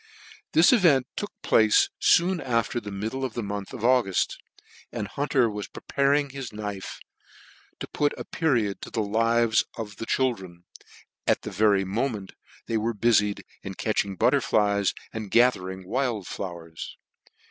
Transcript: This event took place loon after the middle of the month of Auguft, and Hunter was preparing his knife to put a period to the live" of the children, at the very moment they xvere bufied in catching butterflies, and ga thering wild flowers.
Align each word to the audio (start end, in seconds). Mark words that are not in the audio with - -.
This 0.53 0.73
event 0.73 1.05
took 1.15 1.31
place 1.43 1.91
loon 2.19 2.39
after 2.41 2.79
the 2.79 2.91
middle 2.91 3.23
of 3.23 3.35
the 3.35 3.43
month 3.43 3.71
of 3.71 3.81
Auguft, 3.85 4.35
and 4.91 5.07
Hunter 5.07 5.47
was 5.47 5.67
preparing 5.67 6.31
his 6.31 6.51
knife 6.51 6.99
to 7.79 7.87
put 7.87 8.17
a 8.17 8.25
period 8.25 8.81
to 8.81 8.89
the 8.89 9.03
live" 9.03 9.61
of 9.77 9.97
the 9.97 10.07
children, 10.07 10.63
at 11.27 11.43
the 11.43 11.51
very 11.51 11.85
moment 11.85 12.31
they 12.65 12.77
xvere 12.77 12.95
bufied 12.99 13.43
in 13.61 13.75
catching 13.75 14.15
butterflies, 14.15 14.95
and 15.13 15.29
ga 15.29 15.51
thering 15.51 15.85
wild 15.85 16.25
flowers. 16.27 16.97